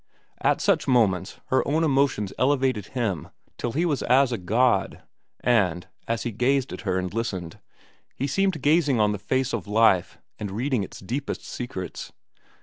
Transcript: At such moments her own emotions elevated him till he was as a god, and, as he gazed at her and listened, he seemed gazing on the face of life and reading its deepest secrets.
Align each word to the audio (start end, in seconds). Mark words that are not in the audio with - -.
At 0.39 0.61
such 0.61 0.87
moments 0.87 1.39
her 1.49 1.61
own 1.67 1.83
emotions 1.83 2.33
elevated 2.39 2.87
him 2.97 3.27
till 3.59 3.73
he 3.73 3.85
was 3.85 4.01
as 4.01 4.31
a 4.31 4.39
god, 4.39 5.03
and, 5.41 5.87
as 6.07 6.23
he 6.23 6.31
gazed 6.31 6.73
at 6.73 6.81
her 6.81 6.97
and 6.97 7.13
listened, 7.13 7.59
he 8.15 8.25
seemed 8.25 8.63
gazing 8.63 8.99
on 8.99 9.11
the 9.11 9.19
face 9.19 9.53
of 9.53 9.67
life 9.67 10.17
and 10.39 10.49
reading 10.49 10.81
its 10.83 11.01
deepest 11.01 11.45
secrets. 11.45 12.11